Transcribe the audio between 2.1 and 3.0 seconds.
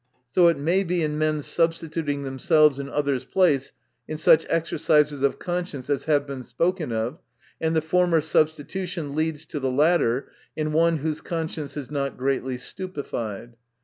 themselves in